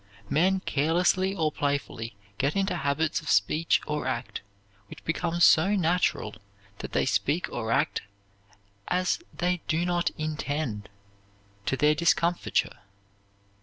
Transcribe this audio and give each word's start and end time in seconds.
Men 0.31 0.61
carelessly 0.61 1.35
or 1.35 1.51
playfully 1.51 2.15
get 2.39 2.55
into 2.55 2.75
habits 2.75 3.21
of 3.21 3.29
speech 3.29 3.79
or 3.85 4.07
act 4.07 4.41
which 4.87 5.03
become 5.03 5.39
so 5.39 5.75
natural 5.75 6.33
that 6.79 6.93
they 6.93 7.05
speak 7.05 7.47
or 7.51 7.71
act 7.71 8.01
as 8.87 9.19
they 9.31 9.61
do 9.67 9.85
not 9.85 10.09
intend, 10.17 10.89
to 11.67 11.77
their 11.77 11.93
discomfiture. 11.93 12.79